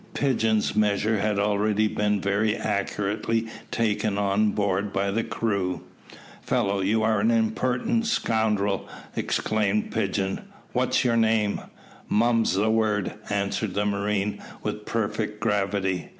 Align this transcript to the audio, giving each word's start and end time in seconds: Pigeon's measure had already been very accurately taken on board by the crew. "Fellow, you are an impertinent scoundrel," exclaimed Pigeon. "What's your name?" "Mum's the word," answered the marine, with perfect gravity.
Pigeon's 0.15 0.75
measure 0.75 1.19
had 1.19 1.37
already 1.37 1.87
been 1.87 2.19
very 2.19 2.55
accurately 2.55 3.45
taken 3.69 4.17
on 4.17 4.49
board 4.49 4.91
by 4.91 5.11
the 5.11 5.23
crew. 5.23 5.83
"Fellow, 6.41 6.79
you 6.81 7.03
are 7.03 7.19
an 7.19 7.29
impertinent 7.29 8.07
scoundrel," 8.07 8.89
exclaimed 9.15 9.91
Pigeon. 9.91 10.41
"What's 10.73 11.05
your 11.05 11.17
name?" 11.17 11.61
"Mum's 12.09 12.55
the 12.55 12.71
word," 12.71 13.13
answered 13.29 13.75
the 13.75 13.85
marine, 13.85 14.41
with 14.63 14.87
perfect 14.87 15.39
gravity. 15.39 16.09